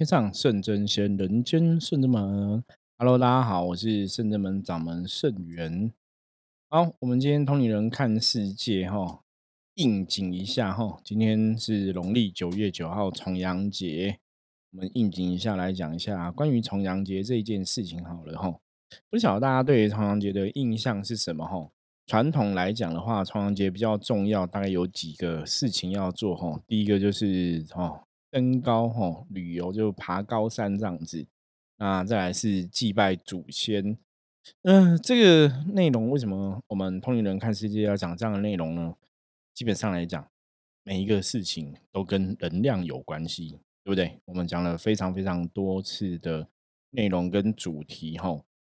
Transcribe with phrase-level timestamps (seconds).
[0.00, 2.64] 天上圣真仙，人间圣真门。
[2.96, 5.92] Hello，大家好，我是圣真门掌门圣元。
[6.70, 9.20] 好，我们今天通灵人看世界哈，
[9.74, 10.98] 应景一下哈。
[11.04, 14.18] 今天是农历九月九号重阳节，
[14.70, 18.58] 我们应景一下来讲一下关于重阳节这一件事情好了哈。
[19.10, 21.68] 不晓得大家对重阳节的印象是什么哈？
[22.06, 26.58] 传统来讲的话，重阳节比较重要，大概有几个事情要做哈。
[26.66, 28.04] 第一个就是哦。
[28.30, 31.26] 登高哈，旅游就爬高山这样子。
[31.76, 33.96] 那再来是祭拜祖先。
[34.62, 38.94] 嗯，这个内容为什么我们通灵人看世界要讲这样的内容呢？
[39.54, 40.28] 基本上来讲，
[40.82, 44.18] 每一个事情都跟能量有关系，对不对？
[44.24, 46.48] 我们讲了非常非常多次的
[46.90, 48.30] 内容跟主题哈。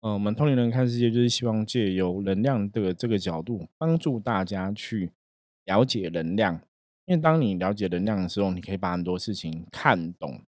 [0.02, 5.11] 嗯，我们通灵人看世界就是希望借由能量的这个角度，帮助大家去
[5.66, 6.61] 了解能量。
[7.11, 10.41] 因为当你了解能量的时候，你可以把很多事情看懂。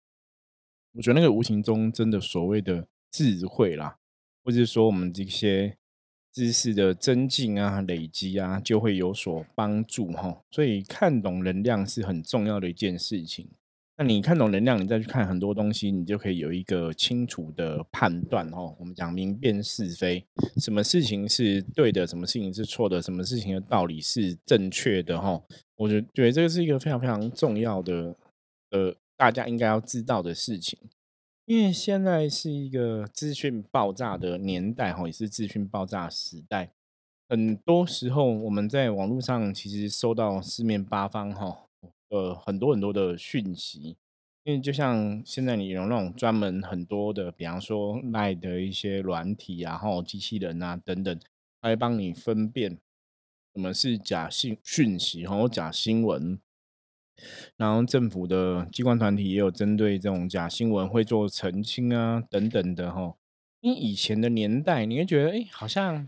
[0.93, 3.97] 我觉得那个无形中真的所谓的智慧啦，
[4.45, 5.75] 或者是说我们这些
[6.31, 10.41] 知识的增进啊、累积啊，就会有所帮助哈。
[10.51, 13.49] 所以看懂能量是很重要的一件事情。
[13.95, 18.75] 那你看懂能量，你再去看很多东西，你就可以有一个清楚的判断哦。
[18.79, 20.25] 我们讲明辨是非，
[20.57, 25.39] 什么事情是对的，什么事情是错的，什么事情的道理是正确的哈。
[25.75, 28.15] 我觉觉得这个是一个非常非常重要的，
[28.71, 30.79] 呃，大家应该要知道的事情。
[31.45, 36.71] 因为现在是一个资讯爆炸的年代哈，也是资讯爆炸时代。
[37.29, 41.62] 很多时候我们在网络上其实收到四面八方哈。
[42.13, 43.97] 呃，很多很多的讯息，
[44.43, 51.19] 因为就像现在你有那种专门很多的，比方说赖的一些软体啊，然后机器人啊等等，
[51.61, 52.77] 来帮你分辨
[53.55, 56.39] 什么是假信讯息，然后假新闻。
[57.57, 63.15] 然后政府的机关团体也有针对这种假新闻会做澄清啊等等的哈。
[63.61, 66.07] 因为以前的年代，你会觉得哎，好像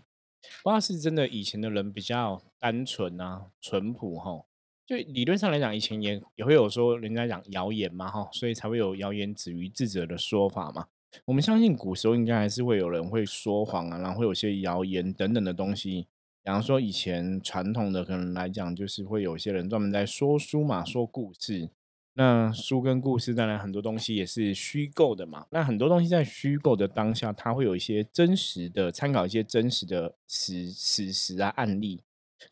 [0.61, 4.45] 不知道是真的，以前的人比较单纯啊，淳朴哈。
[4.85, 10.85] 就理论上来讲，以前也也会有说人家讲谣言嘛，哈，所以才会有谣言止于智者的说法嘛。
[11.25, 16.07] 我们相信古时候应该还是会有人会说谎啊，然后会有些谣言等等的东西。
[16.43, 21.69] 比方说以前传统的可能来讲，就是会有些人专门在说书嘛，说故事。
[22.13, 25.47] 那书跟故事当然很多东西也是虚构的嘛。
[25.49, 32.01] 那很多东西在虚构的当下，它会有一些真实的参考，一些真实的史史实啊案例。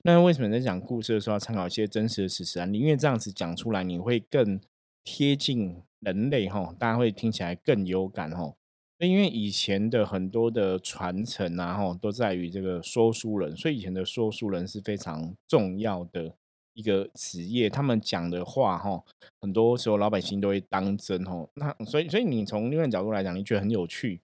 [0.04, 2.66] 那为什么在讲故事的时候要参考一些真实的事实啊？
[2.66, 4.60] 因为这样子讲出来，你会更
[5.04, 8.54] 贴近人类哈，大家会听起来更有感哈。
[9.00, 16.36] 那因为以前的很多的传承啊哈，都在于这个说书人，所以以前的说书人是非常重要的
[16.74, 17.70] 一个职业。
[17.70, 19.04] 他们讲的话哈，
[19.42, 21.48] 很多时候老百姓都会当真哈。
[21.56, 24.22] 那所以，所以你从另外角度来讲，你觉得很有趣，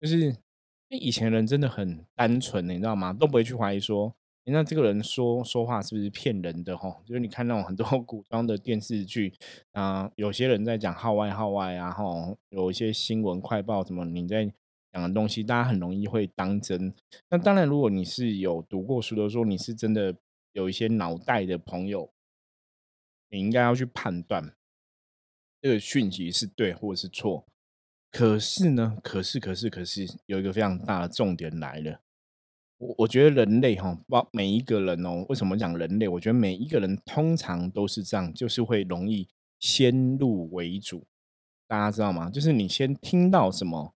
[0.00, 0.36] 就是
[0.90, 3.12] 以前人真的很单纯，你知道吗？
[3.12, 4.14] 都不会去怀疑说。
[4.50, 7.02] 那这个人说说话是不是骗人的吼？
[7.04, 9.32] 就是你看那种很多 古装的电视剧
[9.72, 14.44] 啊，有些人在讲号外号外啊，吼，有一些新闻快报什么你在
[14.92, 16.94] 讲的东西，大家很容易会当真。
[17.30, 20.14] 那当然，如果你是有读过书的，说你是真的
[20.52, 22.10] 有一些脑袋的朋友，
[23.30, 24.54] 你应该要去判断
[25.60, 27.44] 这个讯息是对或者是错。
[28.10, 32.00] 可是呢，可是可是可是有一个非常大的重点来了。
[32.78, 36.08] 我我觉得人类哈，包每一个人哦，为什么讲人类？
[36.08, 39.28] 我觉得每一个人通常都是这样，就是会容易
[39.58, 41.04] 先入为主。
[41.66, 42.30] 大家知道吗？
[42.30, 43.92] 就是你先听到什么，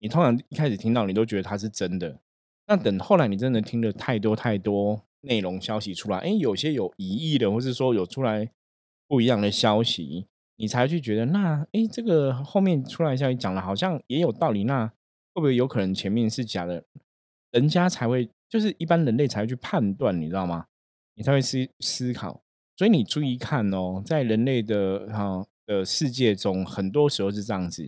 [0.00, 2.20] 你通常一开始听到，你都觉得它是真的。
[2.66, 8.50] 那等后来你真的听了太多太多内容消息出来，哎，有些有疑义的，或是说有出来
[9.06, 14.64] 不一样的消息，你才去觉得那哎，这个后面出来消息讲的好像也有道理。
[14.64, 14.88] 那
[15.34, 16.84] 会不会有可能前面是假的？
[17.54, 20.66] 人家才会，就是一般人类才会去判断，你知道吗？
[21.14, 22.42] 你才会思思考。
[22.76, 27.84] 所以你注意看哦，在人类的哈的世界中，很多时候是这样子。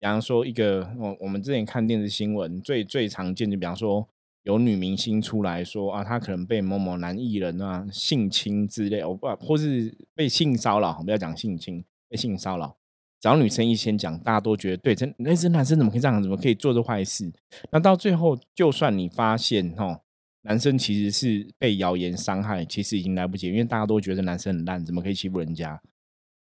[0.00, 4.08] 比方说，一个我我们之前看电视新闻，最最常见的，比方说
[4.44, 12.77] 有女明星出来说啊，她可能被某某男艺人啊性侵之类，我不或是被性骚扰，不要讲性侵，被性骚扰。
[13.20, 16.22] 只要女生一先讲，大家都觉得对，这那这男生怎么可以这样？
[16.22, 17.32] 怎么可以做这坏事？
[17.72, 20.00] 那到最后，就算你发现哦，
[20.42, 25.82] 男生其实是被谣言伤害，其实已经来不及，因为大家都觉得男生很烂，怎么可以欺负人家？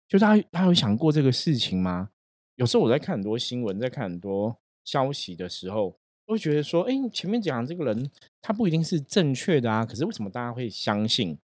[0.08, 2.10] 就他他有想过这个事情吗？
[2.56, 8.10] 有时候我在看很多新闻，在看很多消息的时候，会觉得说，哎，前面讲这个人
[8.42, 11.38] 他不一定是正确的啊，可是为什么大家会相信？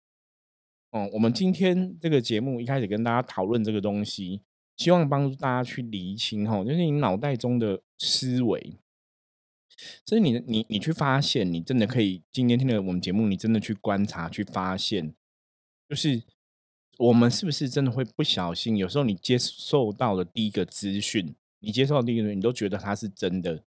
[0.93, 4.43] 哦，我们今天这个节目一开始跟大家讨论这个东西。
[4.79, 8.79] 希望帮助大家去厘清哈，就是你脑袋中的思维。
[10.07, 15.15] 所以你你你去发现，你真的可以今天听了我们节目，你真的去观察去发现，
[15.89, 16.23] 就是
[16.97, 18.77] 我们是不是真的会不小心？
[18.77, 23.63] 有时候你接受到的第一个资讯，你接受到第一个，你都觉得它是真的。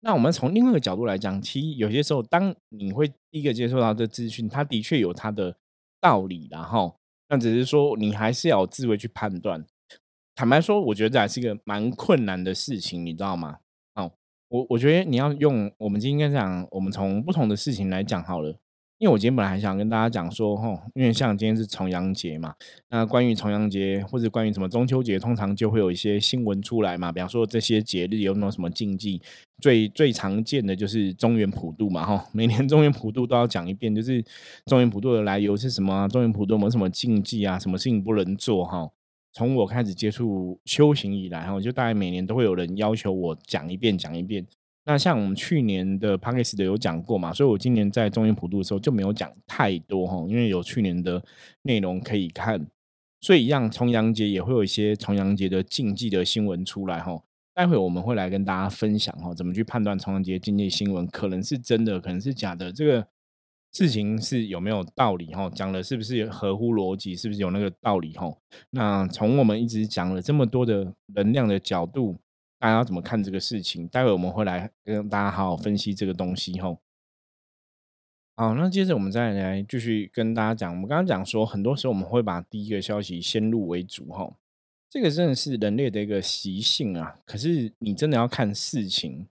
[0.00, 5.56] 那我们从另外一个角度来讲，其实有些时候，当你会第一个接受到这资讯，它的确有它的
[6.00, 6.98] 道理，然后，
[7.28, 9.66] 那只是说你还是要有智慧去判断。
[10.34, 13.58] 坦白说，我觉得这还是一个蛮困难的事情，你知道吗？
[13.94, 14.10] 哦，
[14.48, 18.58] 我我觉得你要用我们今天讲，我们从不同的事情来讲好了。
[18.98, 22.54] 因为我今天本来还想跟大家讲说，吼，因为像今天是重阳节嘛，
[22.88, 27.10] 那关于重阳节或者关于什么中秋节，通常就会有一些新闻出来嘛。
[27.10, 29.20] 比方说这些节日有没有什么禁忌？
[29.60, 34.24] 最最常见的就是中原普渡嘛，哈，每年中原普渡都要讲一遍，就是
[34.66, 36.08] 中原普渡的来由是什么？
[36.08, 37.58] 中原普渡有没有什么禁忌啊？
[37.58, 38.64] 什么事情不能做？
[38.64, 38.88] 哈，
[39.34, 44.46] 从我开始接触修行以来，哈，就大概每年都会有人要求我讲一遍，讲一遍。
[44.86, 51.20] 那像我们去年的 p a c k e s 的有讲过嘛，所以我今年在中原普渡的时候就没有讲太多哈，因为有去年的
[51.62, 52.64] 内容可以看，
[53.20, 57.20] 所以一样重阳节也会有一些重阳节的禁忌的新闻出来哈。
[57.54, 63.06] 待会我们会来跟大家分享哈，怎么去判断重阳节禁忌新闻可能是真的，可能是假的，这个
[63.74, 65.50] 事情是有没有道理哈？
[65.50, 67.14] 讲的是不是合乎逻辑？
[67.14, 68.32] 是不是有那个道理哈？
[68.70, 72.18] 那从我们一直讲了这么多的能量的角度。
[72.56, 73.86] 大家要怎么看这个事情？
[73.88, 76.80] 待会我们会来跟大家好好分析这个东西吼。
[78.36, 80.72] 好，那接着我们再来继续跟大家讲。
[80.72, 84.34] 我们刚刚讲说，很多时候我们会把第一个消息先入为主哈，
[84.88, 87.18] 这个真的是人类的一个习性啊。
[87.26, 89.26] 可是你真的要看事情，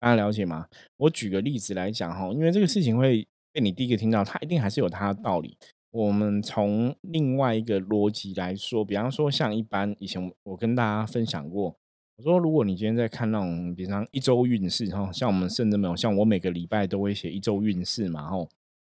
[0.00, 0.68] 大家了解吗？
[0.96, 5.56] 我举个例子来讲哈，因为这个事情会被你第一个听到，它一定还是有它的道理。
[5.90, 11.76] 我们从另外一个逻辑来说，比方说像一般以前我跟大家分享过。
[12.16, 18.48] 我说，如果你今天在看那种，比方一周运势哈，像我们甚至没有，像我每个礼拜都会写一周运势嘛，吼，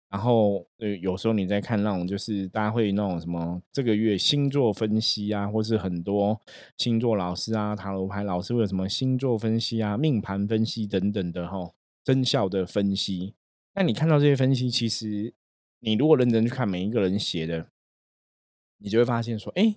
[0.09, 6.39] 然后呃，有时候你在看那种，就是大家会那种什么这个月星座分析啊，或是很多
[6.77, 11.71] 星座老师啊、塔罗牌老师会有什么星座分析啊、命盘分析等等的哈，
[12.05, 13.33] 生肖的分析。
[13.73, 15.33] 那你看到这些分析，其实
[15.79, 17.67] 你如果认真去看每一个人写的，
[18.77, 19.75] 你就会发现说，哎，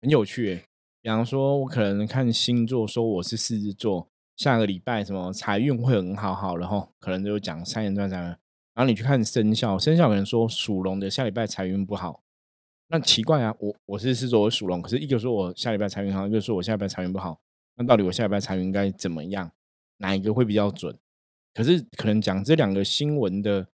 [0.00, 0.64] 很有趣。
[1.00, 8.20] 比方说，我可能看星座说我是狮子座，下个礼拜什么财运会很好，好然后可能就讲三言断三。
[8.22, 8.38] 然
[8.76, 12.22] 后你去看生肖，生肖可能说属龙的下礼拜财运不好，
[12.88, 17.40] 那奇怪啊，我我是狮子座，我属龙，可是一个说我下礼拜财运好，一个说我下礼拜财运不好，
[17.76, 19.50] 那到底我下礼拜财运该怎么样？
[19.98, 20.96] 哪一个会比较准？
[21.54, 23.66] 可是可能讲这两个新闻的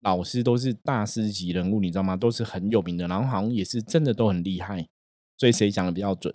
[0.00, 2.16] 老师都是大师级人物，你知道吗？
[2.16, 4.88] 都是很有名的，然后好像也是真的都很厉害，
[5.36, 6.34] 所以谁讲的比较准？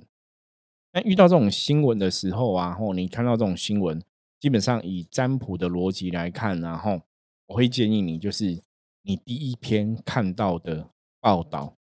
[0.91, 3.99] 那遇到这种新闻的时候啊，或你看到这种新闻，
[4.39, 7.01] 基本上以占卜的逻辑来看，然后
[7.47, 8.61] 我会建议你，就是
[9.01, 11.75] 你第一篇看到的报道。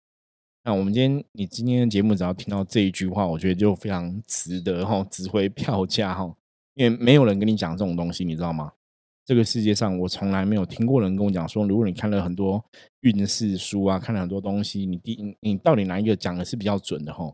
[0.62, 6.37] 那我们今天你今天的节目只要听到这一句话，我觉得就非常值得哈，值回票价哈，
[6.75, 8.75] 因为没有人跟你讲这种东西，你知道吗？
[9.31, 12.61] 这个世界上我从来没有听过人跟我讲说，如果你看了很多
[13.03, 17.32] 运势书啊，看了很多东西，你第你到底哪一个讲的是比较准的哈？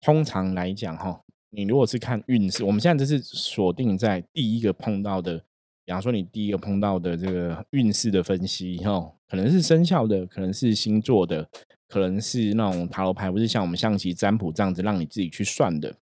[0.00, 1.20] 通常来讲，哈，
[1.50, 5.36] 你如果是看运势，我们现在就是锁定在第一个碰到的，
[5.84, 11.44] 比方说你第一个碰到的这个运势的分析，哈，可能是生肖的，可能是星座的，
[11.88, 15.96] 可能是那种塔罗牌，不是像我们象棋占卜这样子让你自己去算的。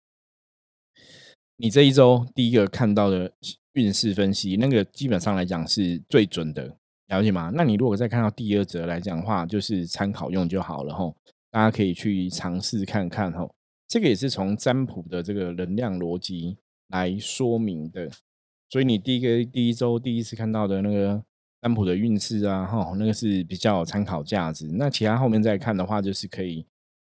[1.56, 3.32] 你这一周第一个看到的
[3.74, 6.76] 运势分析，那个基本上来讲是最准的，
[7.08, 7.50] 了解吗？
[7.54, 11.16] 那你如果再看到第二则来讲的话，就是参考用就好了，吼，
[11.50, 13.54] 大家可以去尝试看看，吼。
[13.88, 16.56] 这个也是从占卜的这个能量逻辑
[16.90, 18.08] 来说明的，
[18.68, 21.20] 所以你第一个第一周第一次看到的那个
[21.60, 24.68] 占卜的运势啊，哈，那个是比较有参考价值。
[24.72, 26.64] 那其他后面再看的话，就是可以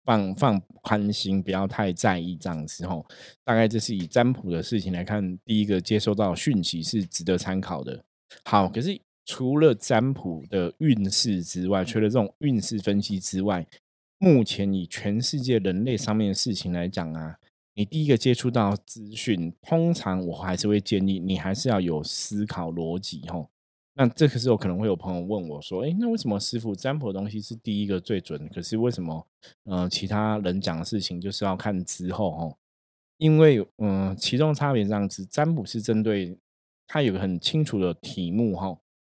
[0.07, 2.87] 放放宽心，不要太在意这样子。
[2.87, 3.05] 哈，
[3.45, 8.05] 大概这是以占卜的事情来看，第一个接收到讯息是值得参考的。
[8.45, 13.67] 好，可是除了占卜的运势之外，除了这种运势分析之外，
[14.19, 17.37] 目前以全世界人类上面的事情来讲啊，
[17.75, 23.51] 你第一个接触到资讯，通常我还是会建议你还是要有思考逻辑吼。
[23.99, 28.47] 那这个时候可能会有朋友问我说：“哎，那为什么师傅占卜的东西是第一个最准？
[28.51, 29.27] 可是为什么
[29.65, 32.57] 嗯其他人讲的事情就是要看之后哦？
[33.17, 36.39] 因为嗯其中差别这样子，占卜是针对
[36.87, 38.69] 它有个很清楚的题目哈。”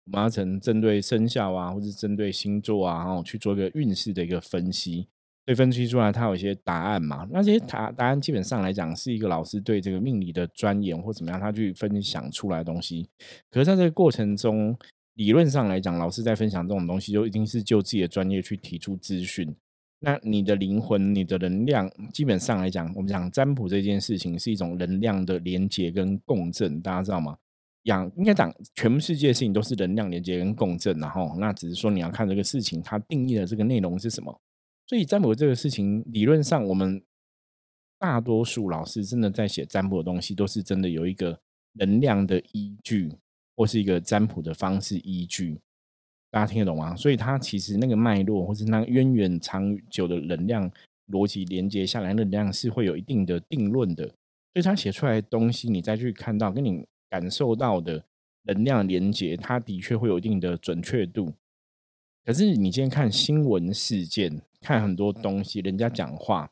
[0.07, 5.09] 我们要从针对生肖啊，或者针对星座啊，然后去做一个运势的一个分析。
[5.47, 7.27] 所以分析出来它有一些答案嘛。
[7.31, 13.09] 那这些答答案基本上来讲，是一个老师对这个命理的钻研或怎么样，他去分享出来的东西。
[13.51, 14.77] 可是在这个过程中，
[15.15, 19.55] 理论上来讲，老师在分享这种东西，就一定是就自己的专业去提出资讯。
[20.01, 27.37] 那你的灵魂、你的能量，基本上来讲，我们讲占卜这件事情是一种能量的连接跟共振，大家知道吗？
[27.85, 34.41] 养应该讲全部世界的事情都是能量连接跟共振，然后那只是说你要看这个事情它定义的这个内容是什么。
[34.95, 37.03] 所以占卜这个事情，理论上我们
[37.99, 41.37] 大多数老师真的在写占卜的东西，都是真的有一个
[41.73, 43.13] 能量的依据。
[43.57, 45.61] 或是一个占卜的方式依据，
[46.31, 46.95] 大家听得懂吗？
[46.95, 50.71] 所以它其实那个脉络，或是那渊源长久的能量
[51.09, 54.07] 逻辑连接下来，能量是会有一定的定论的。
[54.07, 58.05] 所以他写出来的东西，你再去看到，跟你感受到的
[58.43, 61.33] 能量连接，它的确会有一定的准确度。
[62.25, 66.51] 可是你今天看新闻事件，看很多东西，人家讲话，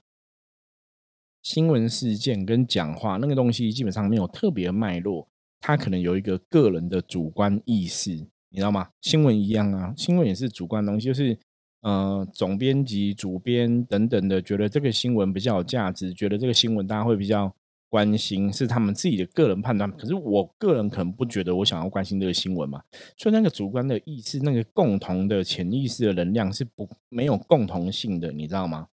[1.40, 5.26] 新闻事件跟讲话那个东西，基本上没有特别脉络。
[5.62, 8.10] 他可能有一个个人的主观意识，
[8.50, 8.90] 你知道吗？
[9.00, 11.38] 新闻一样啊，新闻也是主观东西，就是
[11.80, 17.54] 呃，总编辑、主编等等的，觉得这个新闻比较有价值，觉得这个新闻大家会比较
[17.92, 19.90] 关心，是他们自己的个人判断。
[19.92, 22.82] 可是我个人可能不觉得我想要关心这个新闻嘛，
[23.18, 28.88] 所以那个主观的意识，那个共同的潜意识的能量是不没有共同性的，你知道吗？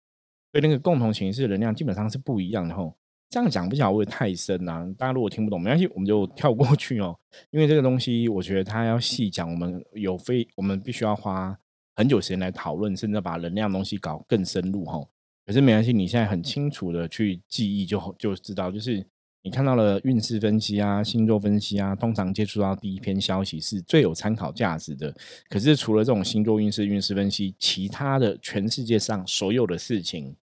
[0.51, 2.98] 所以那个共同潜意识的能量基本上是不一样的吼。
[3.30, 7.16] 这样讲不晓得会太深呐，大家如果听不懂没关系，我们就跳过去哦。
[7.51, 11.56] 因为这个东西，我觉得它要细讲，我们有非我们必须要花
[11.96, 15.06] 很久时间来讨论，甚至把能量东西搞更深入哈。
[15.48, 19.04] 可是没关系，你现在很清楚的去记忆就就知道，就是
[19.42, 25.16] 你看到了运势分析啊、星座分析啊，通常接触到第一篇消息是最有参考价值的。
[25.50, 30.36] 可是除了这种星座运势、运势分析，其他的全世界上所有的事情，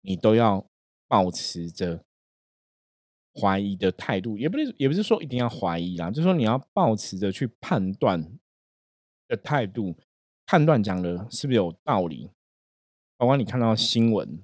[0.00, 0.66] 你都要
[1.06, 2.02] 保持着。
[3.40, 8.20] 怀疑的态度，也不是也不是说一定要怀疑啦，就是说你要保持着去判断
[9.28, 9.94] 的态度，
[10.44, 12.28] 判断讲的是不是有道理。
[13.18, 14.40] 包括你看到新闻，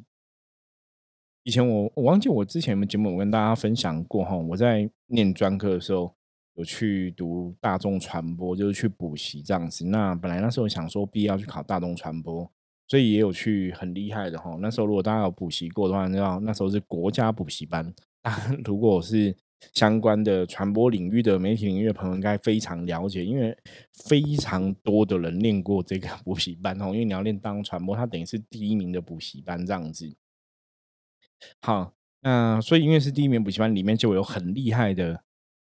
[1.44, 6.12] 以前我我忘记我之前的节目我跟大家分享过哈，我在念专科的时候
[6.54, 9.86] 有去读大众传播，就是去补习这样子。
[9.86, 12.50] 那本来那时候想说必要去考大众传播，
[12.88, 14.58] 所以也有去很厉害的哈。
[14.60, 17.94] 那时候如果大家有补习过的话，你知道那时候是国家补习班。
[18.64, 19.36] 如果是
[19.72, 23.56] 相关的传播领域的媒体领域的朋友，应该非常了解，因为
[24.06, 26.86] 非常多的人练过这个 补习班哦。
[26.86, 30.14] 因为你要练当传播，它等于是第一名的补习班这样子。
[31.60, 35.22] 好，那所以因为是第一名补习班，里面就有很厉害的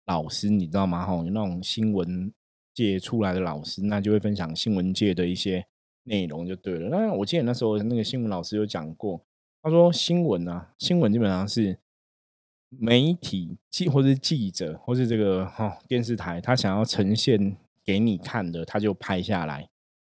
[0.06, 1.06] 老师，你知道吗？
[1.06, 2.32] 哈，有那种新闻
[2.74, 5.66] 界出来的老师，那就会分享新闻界的一些
[6.04, 6.88] 内容就对了。
[6.88, 9.24] 那我记得那时候那个新闻老师有讲过，
[9.62, 11.78] 他说新闻啊，新闻基本上是。
[12.78, 19.68] 媒体记或是记者或是这个哈电视台，他想要呈现给你看的，他就拍下来。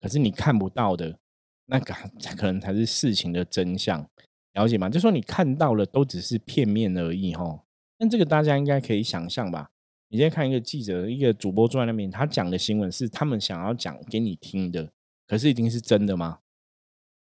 [0.01, 1.19] 可是你看不到的，
[1.67, 1.95] 那个
[2.37, 4.09] 可能才是事情的真相，
[4.55, 4.89] 了解吗？
[4.89, 7.65] 就说你看到了都只是片面而已哈。
[7.99, 9.71] 那这个大家应该可以想象吧？
[10.09, 14.91] 你现在看一个记者、一个主播坐在那边，他讲的新闻是他们想要讲给你听的，
[15.27, 16.39] 可是一定是真的吗？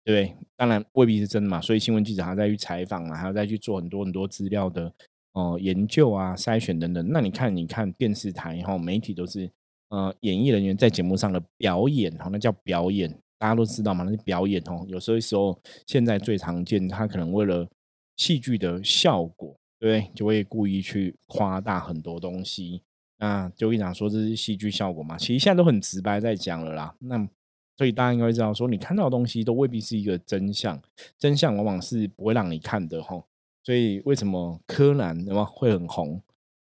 [0.05, 0.35] 对？
[0.57, 1.61] 当然未必是真的嘛。
[1.61, 4.95] 所以新闻记者还要再去采访啊，还要再去做很多很多资料的。
[5.33, 7.07] 哦，研究啊，筛选等等。
[7.11, 9.51] 那你看，你看电视台哈，媒体都是
[9.91, 14.85] 呃，演艺人员在节目上的表演哈，那叫表演，大家都知道嘛，那是表演哦。
[14.89, 17.69] 有时候时候，现在最常见，他可能为了
[18.17, 20.13] 戏剧的效果，对不对？
[20.15, 22.83] 就会故意去夸大很多东西。
[23.19, 25.19] 那就会讲说这是戏剧效果嘛。
[25.19, 26.95] 其实现在都很直白在讲了啦。
[27.01, 27.29] 那
[27.77, 30.81] 所以大家应该知道，说你看到的东西都未必是一个真相，
[31.19, 33.23] 真相往往是不会让你看的哈。
[33.71, 36.21] 所以为什么柯南那么会很红？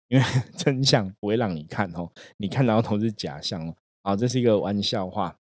[0.09, 0.25] 因为
[0.57, 3.73] 真相不会让你看哦，你看到都是假象哦。
[4.01, 5.37] 啊，这是一个玩笑话。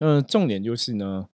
[0.00, 1.28] 那重点就是呢，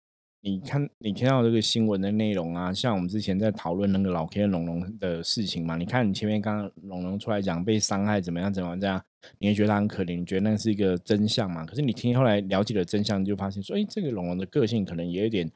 [0.41, 8.99] 你看你听到这个新闻的内容啊，像我们之前在讨论那个老 K 龙龙的事情嘛，你看你前面刚刚龙龙出来讲被伤害怎么样怎么样这样，
[9.37, 11.63] 你也觉得他很可怜，你觉得那是一个真相嘛？
[11.63, 15.51] 可是你听后来了解了真相，就发现说，哎，这个龙龙的个性可能也有点。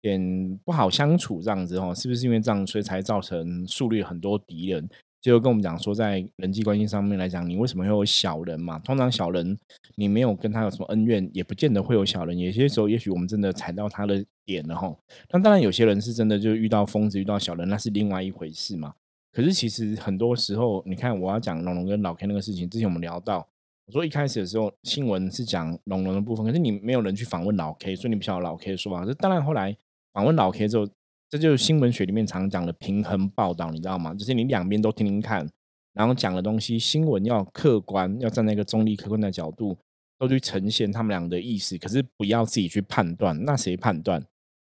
[0.00, 4.88] 点不好相处这样子哦，是不是因为这样，所以才造成树立很多敌人？
[5.20, 8.78] 就跟我们讲说，在人际关系上面来讲，你为什么会有小人嘛？
[8.78, 9.58] 通常小人
[9.96, 12.38] 你没有跟他有什么恩怨，也不见得会有小人。
[12.38, 14.96] 有些时候，也许我们真的踩到他的点了吼。
[15.30, 18.94] 那当然，有些人是真的就遇到疯子、遇到小人，那是另外一回事嘛。
[19.32, 23.44] 可是其实很多时候，你看我要讲龙龙跟老 K 那个事情，之前我们聊到，
[23.86, 29.04] 我说一开始的时候新闻是讲龙龙的部分，可是你没有人去访问老 K，所以你不晓得老 K 说法。
[29.04, 29.76] 这当然后来。
[30.18, 30.84] 访问老 K 之后，
[31.30, 34.12] 这就是新闻学里面常讲的平衡报道，你知道吗？
[34.14, 35.48] 就是你两边都听听看，
[35.92, 39.78] 然后讲的东西，新闻要客观，要站在一个中立客观的角度，
[40.18, 43.44] 都去呈现他们俩的意思，可是不要自己去判断。
[43.44, 44.20] 那谁判断？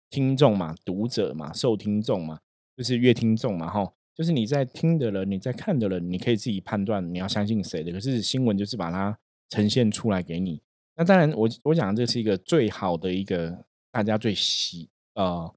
[0.09, 2.37] 听众嘛，读者嘛，受听众嘛，
[2.75, 7.93] 就是阅听众嘛，哈，就是你在听的人，你在看的人，你可以自己判断你要相信谁的。
[7.93, 9.17] 可是新闻就是把它
[9.47, 10.61] 呈现出来给你。
[10.97, 14.89] 那当然，我我讲这是一个最好的一个大家最喜
[15.19, 15.53] 呃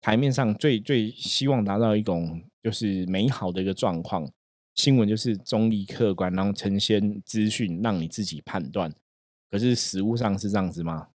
[0.00, 4.30] 台面上最最希望达到一种就是美好的一个状况。
[4.74, 8.90] 新闻就是中立客观，然后呈现资讯，让你自己判断。
[9.50, 11.08] 可是实物上是这样子吗？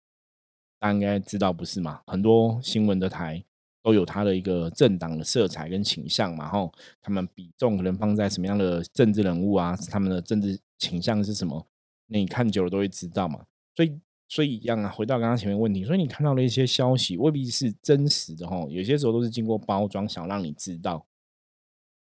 [0.79, 2.01] 大家应该知道不是嘛？
[2.05, 3.43] 很多新闻的台
[3.81, 9.75] 都有它的一个政党的色彩跟倾向嘛，吼，他们比重可能放在什么样的政治人物啊？
[9.89, 11.67] 他们的政治倾向是什么？
[12.05, 13.43] 那你看久了都会知道嘛。
[13.75, 14.89] 所以，所以一样啊。
[14.89, 21.05] 回到刚刚前面问题，所以你看到了一些消息未必是真实的，吼，有些时候都是经过包装，想让你知道。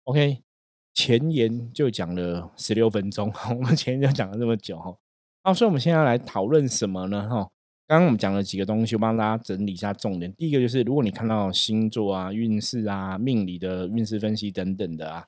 [0.04, 0.42] OK，
[0.92, 4.96] 前言就讲了十六分钟， 我们前言就讲了这么久，哈。
[5.42, 7.28] 好，所以我们现在来讨论什么呢？
[7.28, 7.48] 哈。
[7.86, 10.32] 刚刚我们讲了几个东西，我帮大家整理一下重点。
[10.32, 15.26] 第一个就是，如果你看到星座啊、运势啊、命理的运势分析等等的啊，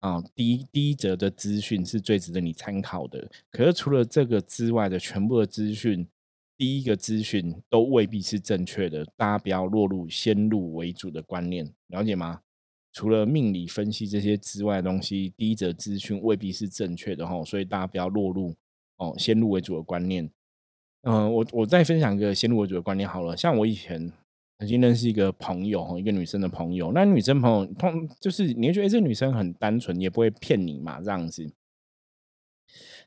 [0.00, 3.28] 啊，第一第一则的资讯是最值得你参考的。
[3.50, 6.08] 可是除了这个之外的全部的资讯，
[6.58, 9.06] 第一个资讯都未必是正确的。
[9.16, 12.40] 大家不要落入先入为主的观念，了解吗？
[12.92, 18.52] 除了命理分析这些之外的东西，第一则资讯未必是正确的哈，所以大家不要落入
[18.96, 20.28] 哦先入为主的观念。
[21.02, 23.36] 嗯，我我再分享一个先入为主的观念好了。
[23.36, 24.12] 像我以前
[24.58, 26.90] 曾经认识一个朋友，一个女生的朋友。
[26.92, 31.48] 那女生朋友通就是你会觉得这女生很单纯，也不会骗你嘛，这样子。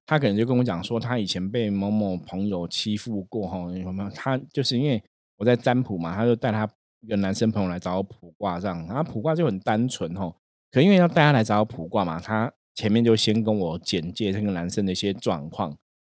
[0.06, 3.58] 她可能就跟我讲说，她以前被某某朋友欺负过哈。
[3.78, 4.10] 有没有？
[4.10, 5.02] 她就是因为
[5.38, 6.70] 我在占卜嘛，她就带她
[7.02, 8.86] 一个男生朋友来找我卜卦，这样。
[8.88, 10.34] 然后卜卦就很单纯哈。
[10.72, 15.78] 可因为要带他来找我卜卦嘛，他前面就先跟我简介这个男生的一些状况。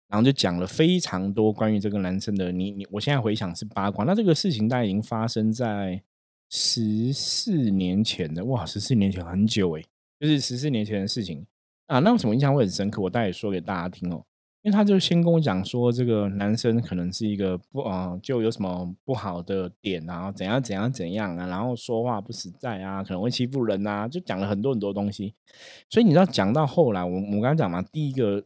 [0.09, 4.05] 然后就讲了非常多关于这个男生的，你你，我现在回想是八卦。
[4.05, 6.03] 那这个事情大概已经发生在
[6.51, 9.83] 十四年前的，哇，十四年前很久诶，
[10.21, 11.47] 就是十四年前的事情
[11.93, 11.99] 啊。
[12.01, 13.03] 那为什么印象会很深刻？
[13.03, 14.25] 我待会说给大家听哦。
[14.63, 25.35] 因为他就先跟我讲说，这个男生可能是一个不啊，就有什么不好的点啊，怎样怎样怎样啊，然后说话不实在啊，可能会欺负人啊，就讲了很多很多东西。
[25.91, 28.45] 所以你知道，讲到后来，我我刚刚讲嘛，第一个。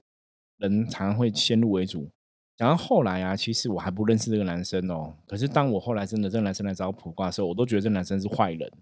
[0.59, 2.09] 人常常会先入为主，
[2.57, 5.15] 讲到后来啊，其实我还不认识这个男生哦。
[5.27, 8.73] 可是当我后来真的这个男生来找我卜卦的时候，我都觉得这男生是坏人。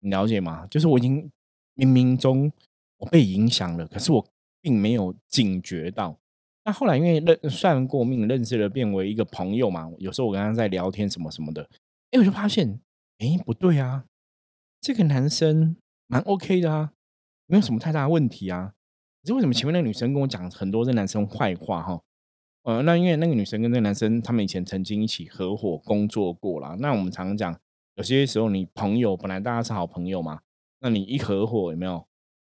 [0.00, 0.66] 你了解吗？
[0.70, 1.30] 就是我已经
[1.74, 2.50] 冥冥中
[2.98, 4.26] 我被影响了，可是我
[4.60, 6.18] 并没有警觉到。
[6.64, 9.90] 那后来因为认算过命，认识了，变为一个朋友嘛。
[9.98, 11.68] 有时候我跟他在聊天什么什么的，
[12.10, 12.80] 哎，我就发现，
[13.18, 14.04] 哎，不对啊，
[14.80, 16.92] 这个男生蛮 OK 的啊，
[17.46, 18.72] 没有什么太大问题啊。
[19.24, 22.00] 是为什么前面那个女生跟我讲很多这男生坏话哈？
[22.62, 26.76] 呃，那因为那个女生跟这个男生他们以前曾经一起合伙工作过啦。
[26.78, 27.60] 那我们常常讲，
[27.96, 30.42] 有些时候你朋友本来大家是好朋友嘛，
[30.80, 32.06] 那你一合伙有没有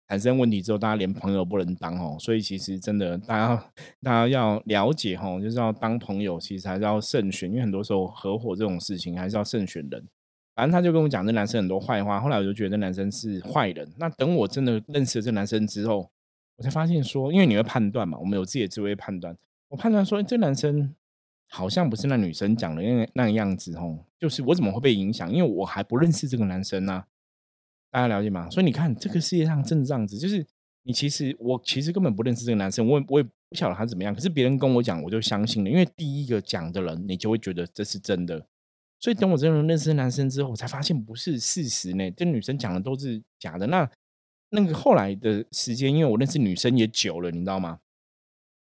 [0.10, 2.16] 产生问题之后，大家连朋友不能当哦。
[2.20, 10.08] 所以其实真的，大家大家要了解哈，就是要当朋友，其实还是要慎选，因为很多时候合伙这种事情还是要慎选人。
[10.56, 13.88] 反正他就跟我讲这男生很多坏话，后来我就觉得男生是坏人。
[13.98, 16.10] 那等我真的认识了这男生之后，
[16.56, 19.38] 我才发现说，因为你会判断嘛，我们有自己的智慧判断。
[19.68, 20.96] 我判断说，这男生
[21.48, 25.32] 好像不是那女生讲的那那个样子哦，就是我怎么会被影响？
[25.32, 27.04] 因为我还不认识这个男生呢。
[27.92, 28.50] 大家了解吗？
[28.50, 30.46] 所以你看，这个世界上真的这样子，就是
[30.84, 34.14] 你其实我其实根本不认识这个男生，我我也不晓得他怎么样。
[34.14, 38.46] 可是别人跟我讲，我就相信了，因为第一个讲的人，你就会觉得这是真的。
[39.00, 43.68] 所以等我真的认识男生之后，我才发现不是事实呢，这女生讲的都是假的。
[43.68, 43.90] 那。
[44.50, 47.80] 那个后来的时间，因为我认识女生也久了，你知道吗？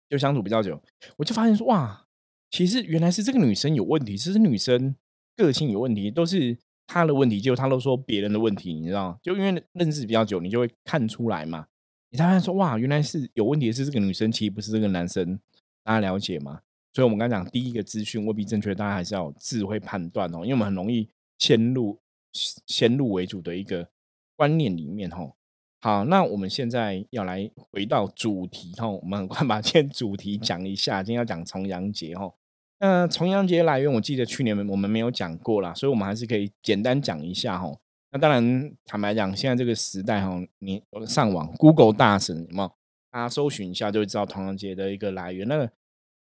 [0.09, 0.81] 就相处比较久，
[1.15, 2.07] 我就发现说，哇，
[2.49, 4.95] 其实原来是这个女生有问题，其实女生
[5.38, 6.57] 个性有问题，都是
[6.88, 9.17] 他的问题，就他都说别人的问题，你知道？
[9.21, 11.67] 就因为认识比较久，你就会看出来嘛。
[12.10, 15.39] 你才发现说，哇，原来是有问题的是这个女生，其实不是这个男生，
[15.84, 16.62] 大家了解吗？
[16.93, 22.00] 所以我们刚讲第一个资讯未必正确，大家还是要智慧判断哦，因为我们很容易先入
[22.32, 23.89] 先入为主的一个
[24.38, 25.36] 观念里面，吼。
[25.82, 31.04] 好，那我们现在要来回到主题哈，我们很快把今天主题讲一下。
[31.04, 32.32] 今天要讲重阳节哈，
[32.79, 37.71] 那重阳节来源我记得去年我们没有讲过啦，所以我们还是可以简单讲一下哈。
[38.11, 42.71] 那当然坦白讲，现在这个时代哈，你上网 Google 大神有没有？
[43.11, 45.47] 大家搜寻一下就会知道重阳节的一个来源。
[45.47, 45.69] 那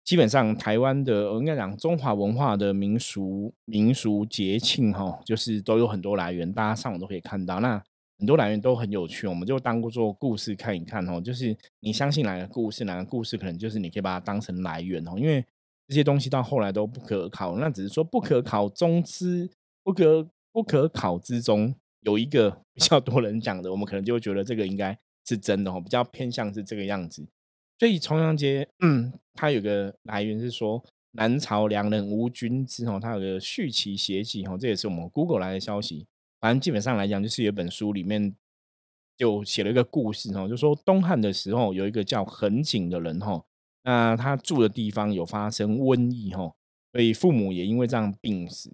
[0.04, 7.60] 基本上台湾的我应该讲中华文化的民俗民俗节庆哈，就是都有很多来源，大家上网都可以看到。
[7.60, 7.82] 那
[8.20, 11.20] 很多来源都很有趣，我们就当做故事看一看哦。
[11.20, 15.14] 就是你相信哪个故事，哪个故事可能就是你可以把它当成来源哦。
[15.18, 15.44] 因为
[15.88, 19.50] 这些东西到后来都不可考，那只是说不可考中之
[19.84, 27.26] 不可不可考之中有一个 比较多人讲的，我们可能就会觉得这个应该是真的哦，比较偏向是这个样子。
[27.78, 36.06] 所以重阳节，嗯，它有个来源是说南朝梁人吴君之哦，他有个续其邪记哦，这也是我们 Google 来的消息。
[36.40, 38.34] 反正基本上来讲，就是有本书里面
[39.18, 43.44] 就写了一个故事哦，就说东汉的时候有一个叫恒景的人哈，
[43.86, 46.54] 那他住的地方有发生瘟疫哈，
[46.92, 48.70] 所以父母也因为这样病死。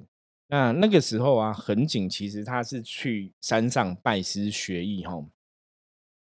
[0.47, 5.23] 那那个时候啊，恒景其实他是去山上拜师学艺哈，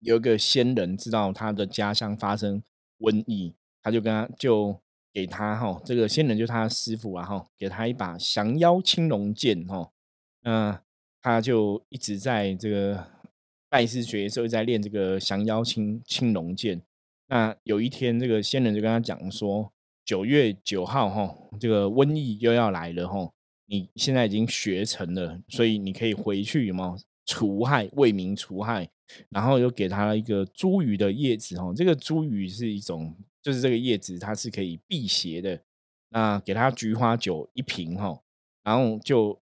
[0.01, 2.63] 有一个仙人知道他的家乡发生。
[3.01, 4.79] 瘟疫，他就跟他就
[5.11, 9.91] 给他哈，这个仙人就是他师傅啊哈，给他一把降妖青龙剑哈，
[10.43, 10.83] 那
[11.23, 13.07] 他就一直在这个
[13.71, 16.83] 拜师学艺时候在练这个降妖青青龙剑。
[17.31, 19.73] 那有一天，这个仙人就跟他讲说，
[20.05, 23.31] 九月九号哈，这个瘟疫又要来了哈，
[23.67, 28.91] 你现在已经学成了，所以你可以回去有没有，除害为民除害。
[29.29, 33.13] 然后又给他了一个茱萸的叶子哦，这个茱萸是一种，
[33.43, 35.61] 就是这个叶子它是可以辟邪的。
[36.11, 38.21] 那给他菊花酒一瓶哈，
[38.63, 39.41] 然后就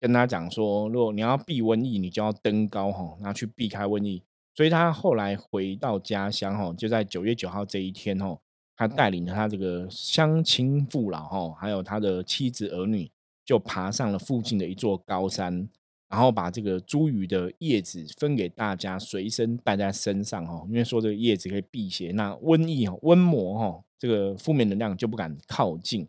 [0.00, 4.22] 跟他讲说，如果你要避瘟疫，你就要登高哈，然后去避开瘟疫。
[4.54, 8.38] 所以他后来回到家乡哈，就在九月九号这一天哈，
[8.76, 13.10] 他带领着他这个乡亲父老哈，还有他的妻子儿女，
[13.44, 15.68] 就爬上了附近的一座高山。
[16.06, 26.06] 然后把这个茱萸的叶子分给大家，随身带在身上哈，因为说这个叶子可以辟邪，那瘟疫哈、瘟魔哈，这个负面能量就不敢靠近。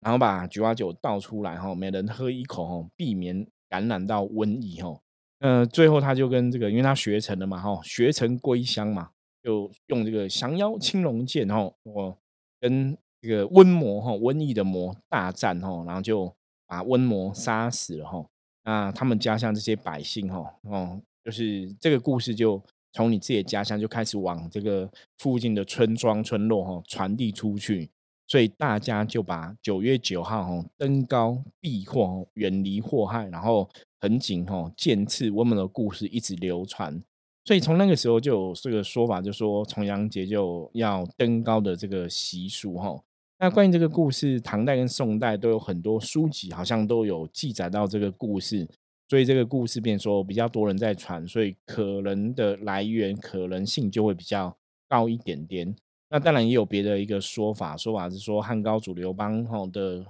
[0.00, 4.98] 然后把菊花酒倒出来哈，每人喝一口哈，避免感染到瘟疫哈。
[5.40, 9.10] 呃，最后他就跟这个，因为他学成了嘛哈，学成归乡嘛，
[9.42, 12.18] 就用这个降妖青龙剑哈，我
[12.60, 16.34] 跟这个瘟魔哈、瘟疫的魔大战哈，然后就
[16.66, 18.24] 把瘟魔杀死了哈。
[18.64, 27.88] 那他们家乡这些百姓哈，哦，就是这个故事就从你自己的家乡就开始往这个附近的村庄村落哈传递出去，
[28.28, 37.02] 所以大家就把九月九号哈登高避祸，远离祸害，然后很紧哈剑刺我们的故事一直流传，
[37.46, 42.94] 所以从那个时候就有这个说法，就说重阳节就要登高的这个习俗哈。
[43.40, 48.68] 那关于这个故事，唐代跟宋代都有很多书籍，好像都有记载到这个故事，
[49.08, 54.54] 所以这个故事变说比较多人在传，所以可能的来源可能性就会比较
[54.86, 55.74] 高一点点。
[56.08, 60.06] 那当然也有别的一个说法，说法是说汉高祖刘邦哈的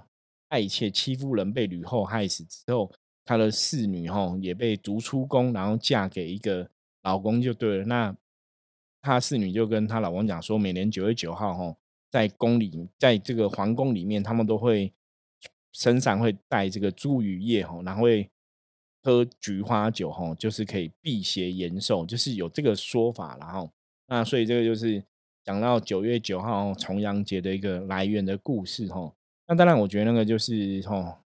[0.47, 2.91] 爱妾戚夫人被吕后害死之后，
[3.25, 6.69] 他的侍女哈也被逐出宫，然后嫁给一个
[7.03, 7.85] 老公就对了。
[7.85, 8.15] 那
[9.01, 11.75] 他侍女就跟他老公讲说，每年九月九号哈。
[12.11, 14.91] 在宫里，在这个皇宫里面，他们都会
[15.73, 18.27] 身上会带这个茱萸叶哈，然后会
[19.03, 23.37] 喝菊花酒哈，就是可以辟邪延寿，就是有这个说法。
[23.39, 23.71] 然后，
[24.07, 25.03] 那所以这个就是
[25.49, 29.11] 讲到九月九号重阳节的一个来源的故事哈。
[29.47, 31.21] 那当然，我觉得那个就是哈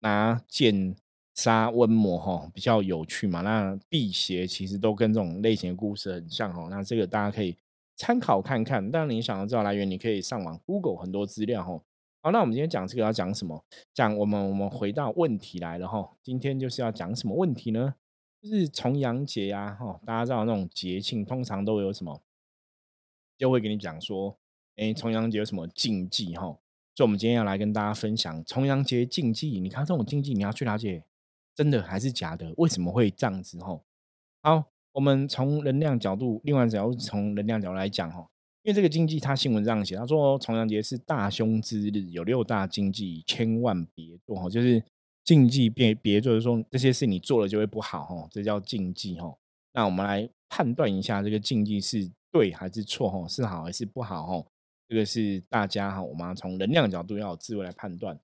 [0.00, 0.96] 拿剑
[1.36, 3.42] 杀瘟魔哈比较有趣嘛。
[3.42, 6.66] 那辟邪其实都跟这种类型的故事很像哈。
[6.68, 7.56] 那这个大家可以。
[7.94, 11.80] 参考看看，当然你想要知道来源，你可以上网 Google 很多资料哈。
[12.22, 13.62] 好，那我们今天讲这个要讲什么？
[13.92, 16.10] 讲我们我们回到问题来了哈。
[16.22, 17.94] 今天就是要讲什么问题呢？
[18.42, 20.00] 就是重阳节呀哈。
[20.06, 22.22] 大家知道那种节庆通常都有什么，
[23.40, 24.38] 就会跟你讲说，
[24.76, 26.42] 哎，重阳节有什么禁忌哈？
[26.94, 29.58] 所以我们今天要来跟大家分享重阳节禁忌。
[29.58, 31.02] 你看这种禁忌，你要去了解
[31.56, 32.52] 真的还是假的？
[32.58, 33.80] 为什么会这样子哈？
[34.42, 34.64] 好。
[34.92, 38.28] 我们从能量角度，另外只要从能量角度来讲哈，
[38.64, 44.82] 因为这个禁忌，他新闻这样写，他说重阳节是大凶之日，有六大禁忌，千万别做哈，就是
[45.24, 49.32] 禁忌别别做，就是说这些事你做了就会不好哈，这叫禁忌哈。
[49.72, 54.46] 那我们来判断一下，这个禁忌是对还是错哈，是好还是不好哈？
[54.88, 58.18] 这个是大家哈，我们从能量角度要有智慧来判断。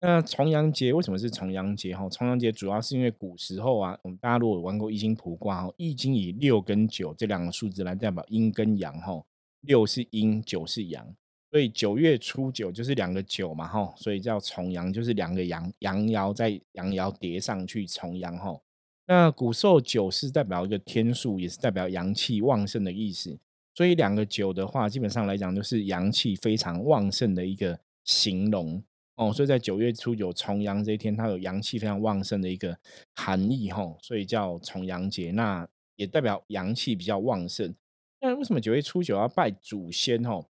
[0.00, 1.96] 那重阳节为什么是重阳节？
[1.96, 9.24] 哈，重阳节主要是因为古时候啊，我们大家如果玩过易经卜卦，哈，易经以六跟九这两个数字来代表阴跟阳，哈，
[9.62, 11.06] 六是阴，九是阳，
[11.50, 18.62] 所以九月初九就是两个九嘛，吼，所以叫重阳，就是两个阳，阳爻在阳爻叠上去重阳，吼。
[19.06, 23.38] 那古时候九是代表一个天数，也是代表阳气旺盛的意思，
[23.74, 28.82] 所以两个九的话，基本上来讲就是阳气非常旺盛的一个形容
[29.14, 29.32] 哦。
[29.32, 32.76] 所以在九月初九重阳这一天，它有阳气非常旺盛的一个
[33.14, 35.30] 含义吼，所以叫重阳节。
[35.30, 37.72] 那也代表阳气比较旺盛。
[38.20, 40.48] 那为什么九月初九要拜祖先吼？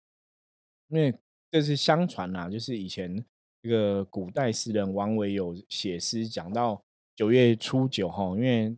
[0.88, 1.14] 因为
[1.52, 3.24] 这是相传啊，就是以前
[3.62, 6.82] 这个古代诗人王维有写诗讲到
[7.20, 8.74] 九月初九吼，因为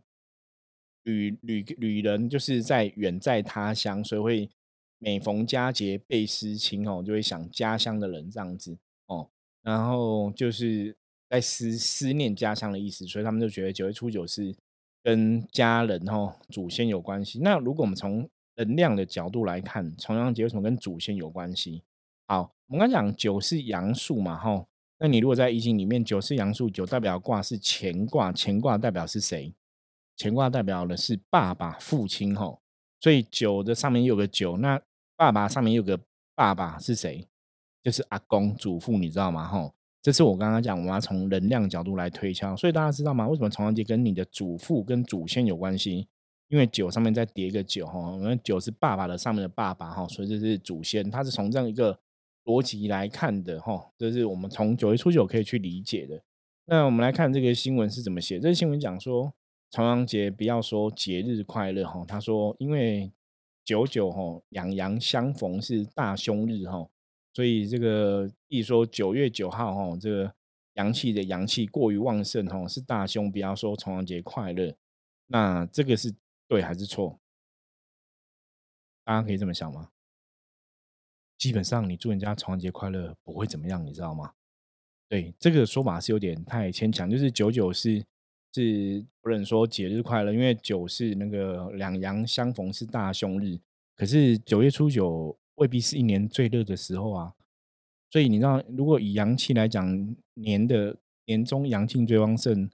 [1.03, 4.49] 旅旅旅人就是在远在他乡，所以会
[4.99, 9.29] 每逢佳节倍思亲哦，就会想家乡的人这样子哦，
[9.61, 10.93] 然后就是
[11.29, 14.53] 在思思念家乡的意思，所以他们就觉得九月初九是
[15.01, 17.39] 跟家人哦祖先有关系。
[17.39, 21.81] 那如果我们从能量的角度来看，重阳节为什么跟祖先有关系？
[22.27, 24.67] 好，我们刚讲九是阳数嘛，吼，
[25.03, 29.53] 那你如果在易经里面九是阳数，九代表卦是乾卦，乾卦代表是谁？
[30.17, 32.61] 乾卦代表的是爸爸、父亲，吼，
[33.01, 34.81] 所以九的上面有个九，那
[35.17, 35.99] 爸爸上面有个
[36.33, 37.27] 爸爸是谁？
[37.83, 39.45] 就是阿公、祖父，你知道吗？
[39.45, 43.27] 吼，这是我刚刚讲，我要从能量角度来推敲，所以大家知道吗？
[43.27, 46.07] 为什么重阳节跟你的祖父跟祖先有关系？
[46.47, 51.99] 因为九上面再叠一个九，哈，因为九是爸爸的上面的爸爸，哈，所以这是祖先，他是从这样一个
[52.45, 56.23] 逻辑来看的，哈，这是我们从九月初九可以去理解的。
[56.65, 59.33] 那我们来看这个新闻是怎么写，这个新闻讲说。
[59.75, 63.11] 重阳节不要说节日快乐哈，他说因为
[63.65, 66.87] 九九哈两阳相逢是大凶日哈，
[67.33, 70.31] 所以这个一说九月九号哈，这个
[70.73, 74.75] 阳气的阳气过于旺盛哈，是大凶，不要说重阳节快乐，
[75.25, 76.13] 那这个是
[76.47, 77.19] 对还是错？
[79.03, 79.89] 大家可以这么想吗？
[81.43, 84.31] 基本上你祝人家重阳节快乐不会怎么样，你知道吗？
[85.09, 88.03] 对，这个说法是有点太牵强，就是九九是。
[88.55, 93.59] 是不能说节日快乐，因为九是那个两阳相逢是大凶日，
[93.95, 97.33] 可是九月初九未必是一年最热的时候啊。
[98.11, 102.69] 所以你知道，如果以阳气来讲，年的年中阳气最旺盛，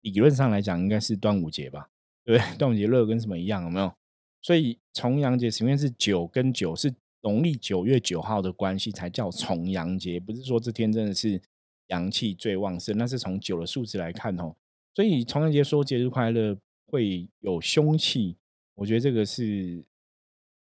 [0.00, 1.90] 理论上来讲应该是端午节吧？
[2.24, 2.48] 对不对？
[2.56, 3.64] 端午节热跟什么一样？
[3.64, 3.92] 有没有？
[4.40, 6.90] 所以重阳节前面是九跟九是
[7.22, 11.40] 农历九月九号的关系，才叫重阳节，不是说这天真的是
[11.88, 14.54] 阳气最旺盛，那是从九的数字来看哦。
[14.94, 16.56] 所以重阳节说节日快乐
[16.86, 18.36] 会有凶气，
[18.74, 19.84] 我觉得这个是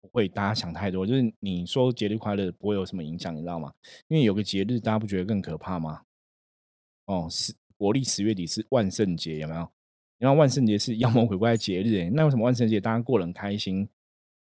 [0.02, 1.06] 不会大家想太多。
[1.06, 3.74] 就是你说节日快乐不会有什么影响，你知道吗？
[4.08, 6.02] 因为有个节日，大家不觉得更可怕吗？
[7.06, 9.72] 哦，是国历十月底是万圣节，有没有？
[10.18, 13.88] 然后万圣节是妖魔鬼怪的节日，那为什么万圣节大家过得很开心？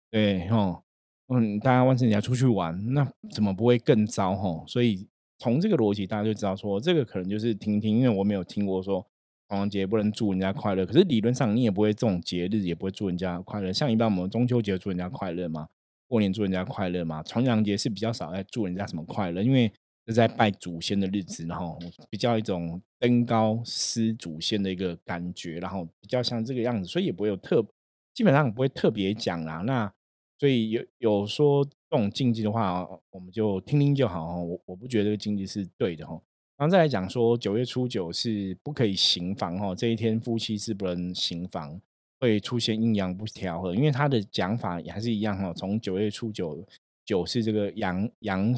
[0.09, 0.83] 对，吼，
[1.27, 4.35] 嗯，大家万圣节要出去玩，那怎么不会更糟？
[4.35, 9.05] 吼，所以从这个逻辑，大家就知道说，这个可能就是听听，因为我没有听过说。
[9.49, 13.71] 重阳节不能祝人家快乐，可是理论上你也不会这种节日也不会祝人家快乐。
[13.71, 15.69] 像一般我们中秋节祝人家快乐嘛，
[16.05, 17.23] 过年祝人家快乐嘛。
[17.23, 19.71] 重阳节是比较少在祝人家什么快乐，因为
[20.05, 27.65] 是在拜祖先的日子，然后比较一种登高思祖先的一个感觉，然后比较像这个样子，所以也不会有特，
[28.13, 29.63] 基本上不会特别讲啦。
[29.65, 29.89] 那
[30.39, 34.43] 所以有有说这种禁忌的话，我们就听听就好哦。
[34.43, 36.19] 我我不觉得这个禁忌是对的哈。
[36.57, 41.79] 然后再来讲说，九月初九是不可以行房哈，这一天夫妻是不能行房，
[42.19, 43.75] 会出现阴阳不调和。
[43.75, 46.63] 因为他的讲法也还是一样哈，从九月初九，
[47.05, 48.55] 九是这个阳阳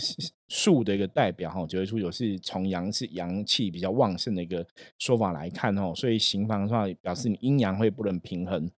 [0.48, 4.66] 数的一个代表哈，九月初九是从阳是阳气比较旺盛的一个
[4.98, 8.70] 说法来看哈，所以行房的话表示你阴阳会不能平衡。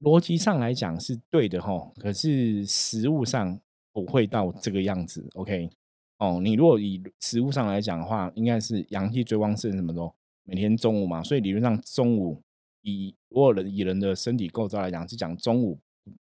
[0.00, 3.58] 逻辑上来讲是对的哈，可是实物上
[3.92, 5.28] 不会到这个样子。
[5.34, 5.70] OK。
[6.18, 10.14] 哦，你如果以食物上来讲的话，应该是阳气最旺盛什么时候？
[10.44, 12.40] 每天中午嘛，所以理论上中午
[12.80, 15.78] 以如果人以人的身体构造来讲，是讲中午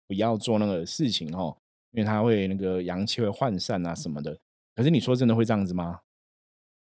[0.06, 1.56] 不要做那个事情哦，
[1.92, 4.38] 因为它会那个阳气会涣散啊什么的。
[4.74, 6.00] 可是你说真的会这样子吗？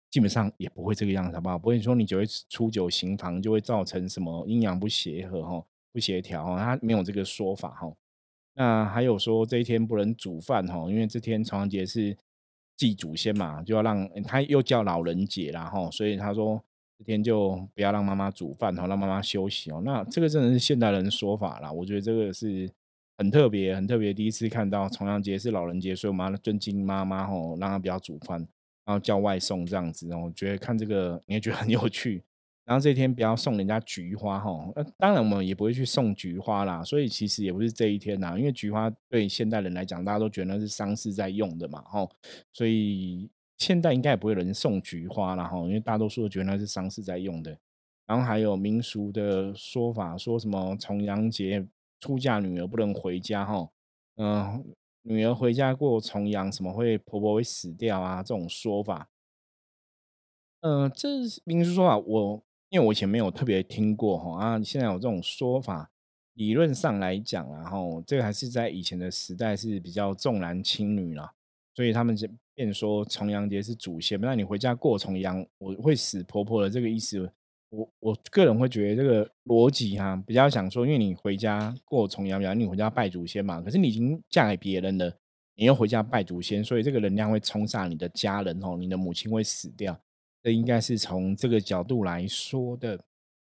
[0.10, 1.60] 基本上也不会这个样子，好不好？
[1.60, 5.64] 不会说你九月初九行房就会造成什么阴阳不协和哈，
[5.96, 7.92] 不协调他，没有这个说法哈。
[8.56, 12.18] 那还有说这一天不能煮饭哈，因为这天重阳节是。
[12.78, 16.62] 祭祖先嘛，就要让他又叫老人节啦，吼，所以他说
[16.98, 19.82] 这天就不要让妈妈煮饭，吼，让妈妈休息哦。
[19.86, 22.70] 那这个真的是现代人说法啦，我觉得这个是
[23.18, 28.46] 很特别、很特别，第一次看到重阳节是老人节，所以我们要尊敬妈妈，吼，让她不要煮饭，
[28.84, 32.22] 然后叫外送这样子，我觉得看这个你也觉得很有趣。
[32.66, 36.84] 然后这一天不要送人家菊花哈，那当然我们也不会去送菊花啦。
[36.84, 42.10] 所以其实也不是这一天呐，因为菊花对现代人来讲，大家都觉得那是丧事在用的嘛，哈。
[42.52, 47.56] 所以现代应该也不会有人送菊花了哈，因为大多数都觉得那是丧事在用的。
[48.08, 51.68] 然后还有民俗的说法，说什么重阳节
[52.00, 53.70] 出嫁女儿不能回家哈，
[54.18, 54.64] 嗯，
[55.04, 59.10] 女儿回家过重阳，什么会婆婆会死掉啊这种说法。
[60.62, 61.08] 呃，这
[61.44, 62.44] 民俗说法，我
[62.76, 65.90] 因为我以前没有特别听过哈啊，现在有这种说法，
[66.34, 71.32] 理论上来讲，然后这个还是在以前的时代是比较重男轻女了，
[71.74, 77.32] 所以他们就变说重阳节是祖先，那你回家过重阳，我会死婆婆的这个意思。
[77.70, 85.18] 我我个人会觉得这个逻辑哈，比较想说，因为你回家过重阳，比方你回家拜祖先嘛，可是你已经嫁给别人了，
[85.56, 89.98] 你又回家拜祖先，所以这个能量会冲煞你的家人哦，你的母亲会死掉。
[90.46, 93.04] 这应该是从这个角度来说的，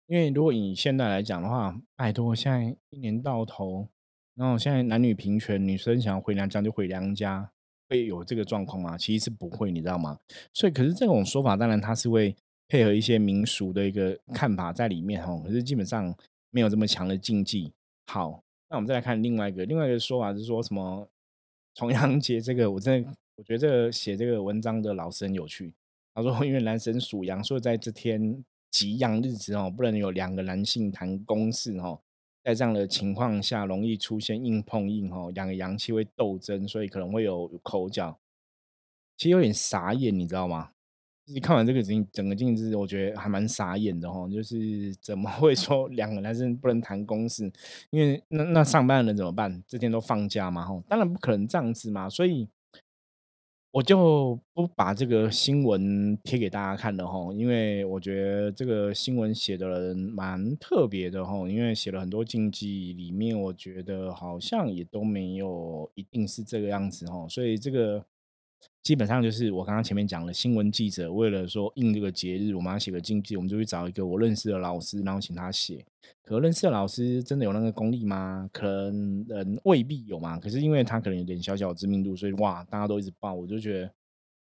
[0.06, 3.90] 因为如果以现在来讲的话，拜托，现在一年到头，
[4.36, 7.52] 然后现在男女平权，女生想要回娘家就回娘家，
[7.90, 8.98] 会有这个状况吗？
[8.98, 10.18] 其实是不会，你知道吗？
[10.54, 12.34] 所以，可是这种说法，当然它是会。
[12.70, 16.14] 配合一些民俗的一个看法在里面哈，可是基本上
[16.52, 17.72] 没有这么强的禁忌。
[18.08, 21.08] 好，那我们再来看另外一个，另外一个说法是说什么
[21.76, 25.74] 重阳节这个，我真的我觉得这个写这个文章的老师很有趣。
[26.18, 32.02] 他说，因为男生属羊，所以在这天吉阳日子哦，不能有两个男性谈公事哦，
[32.44, 38.18] 在这样的情况下，容易出现硬碰硬哦，两个阳气会斗争，所以可能会有口角。
[39.16, 40.72] 其实有点傻眼，你知道吗？
[41.26, 44.28] 你看完这个整整个镜子，我觉得还蛮傻眼的哦。
[44.34, 47.52] 就是怎么会说 两个男生不能谈公事？
[47.92, 49.64] 因为那那上班的人怎么办？
[49.68, 52.10] 这天都放假嘛吼，当然不可能这样子嘛。
[52.10, 52.50] 所以
[53.72, 68.04] 我就不把这个新闻贴给大家看了哈，因为我觉得这个新闻写的人蛮特别的哈，因为写了很多禁忌，里面我觉得好像也都没有一定是这个样子哈，所以这个。
[68.88, 75.86] 基本上就是我刚刚前面讲的，新闻记者为了说应这个节日，我们要写个经济，我们就去找一个我认识的老师，然后请他写。
[76.24, 78.50] 可认识的老师真的有那个功力吗？
[78.54, 80.40] 可能未必有嘛。
[80.40, 83.92] 可是因为他可能有点小小知名度，所以哇，大家都一直报，我就觉得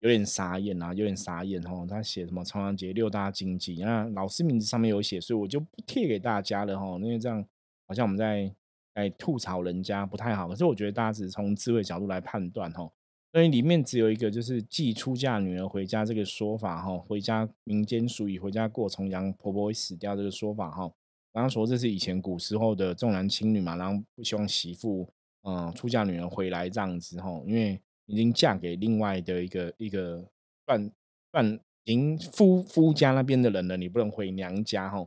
[0.03, 1.85] 有点傻眼啊，有点傻眼哦。
[1.91, 6.87] 他写什么重阳节六大经济，那老师名字上面有写，所以我就不贴给大家了哈。
[7.03, 7.45] 因为这样
[7.89, 8.55] 好像我们在
[8.95, 10.47] 在吐槽人家不太好。
[10.47, 12.89] 可是我觉得大家只是从智慧角度来判断哈。
[13.31, 20.91] 所以里面只有一个，就是寄出嫁女儿回家这个说法哈，回家民间俗语，回家过重阳，婆婆会死掉这个说法哈。
[21.31, 25.07] 刚刚说这是以前古时候的重男轻女嘛，然后不希望媳妇
[25.43, 30.27] 嗯出嫁女儿回来这样子哈，因为已经嫁给另外的一个一个
[30.65, 30.91] 半
[31.31, 35.07] 半您夫夫家那边的人了，你不能回娘家哈。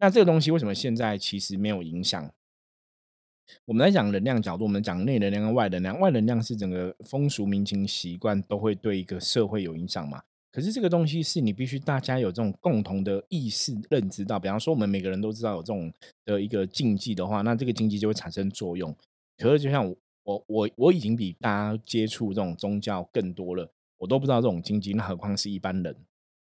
[0.00, 2.32] 那这个东西为什么现在其实没有影响？
[3.64, 5.98] 我们来讲能量角度，我们讲内能量跟外能量。
[6.00, 10.22] 外能量是整个风俗民情习惯都会对一个社会有影响嘛？
[10.52, 14.38] 可是这个东西是你必须大家有这种共同的意识认知到。
[14.38, 15.92] 比方说，我们每个人都知道有这种
[16.24, 18.94] 的一个禁忌的话，那这个禁忌就会产生作用。
[19.38, 19.88] 可是就像
[20.24, 25.96] 我我我已经比大家接触这种宗教更多了，我都不知道这种禁忌，那何况是一般人？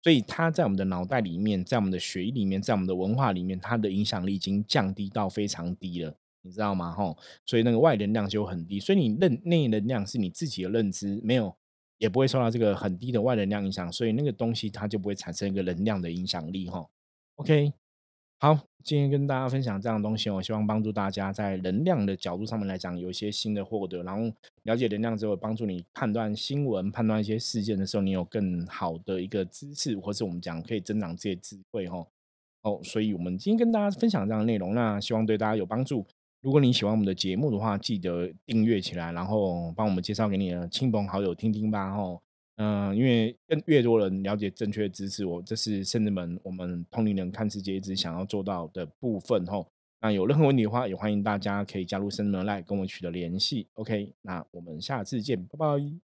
[0.03, 6.13] 所以他在我们的脑袋里面，在我们的血液里面，在我们的文化里面，它的影响力已经降低到非常低了。
[6.43, 6.91] 你知道吗？
[6.91, 11.55] 吼，所以那个外能量就很低，所以你认内能量是你自己的认知，没有
[11.97, 16.85] 也不会受到这个很低的外能量影响，所以那个东西它就不会产生一个能量的影响力，哈。
[17.35, 17.73] OK，
[18.39, 24.29] 好，今天跟大家分享这样的东西，我希望帮助大家在能量的角度上面来讲有一些新的获得，然后
[24.63, 32.05] 了解能量之后，帮助你判断新闻、判断一些事件的时候，你有更好的一个知识，或是我们讲可以增长这些智慧，哈。
[32.63, 36.05] 哦，所以我们今天跟大家分享这样的内容，那希望对大家有帮助。
[36.43, 41.95] 如果你喜欢我们的节目的话，记得订阅起来，然后帮我们介绍给你的亲朋好友听听吧。
[41.95, 42.21] 吼，
[42.57, 49.45] 嗯，因为更越多人了解正确的知识，我这是甚至们我们通灵人看世界一直想要做到的部分。
[49.47, 49.65] 吼，
[50.01, 53.65] 那有任何问题的话，也欢迎大家可以加入圣人来跟我取得联系。
[53.75, 56.12] OK，那我们下次见，拜拜。